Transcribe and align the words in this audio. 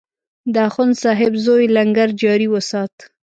د 0.53 0.55
اخندصاحب 0.69 1.33
زوی 1.45 1.65
لنګر 1.75 2.09
جاري 2.21 2.47
وسات. 2.53 2.93